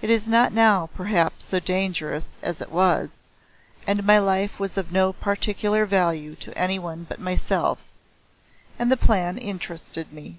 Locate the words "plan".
8.96-9.36